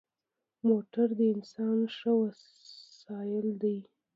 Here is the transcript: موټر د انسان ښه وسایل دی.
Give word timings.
موټر 0.67 1.07
د 1.19 1.21
انسان 1.33 1.77
ښه 1.95 2.11
وسایل 2.21 3.47
دی. 3.61 3.77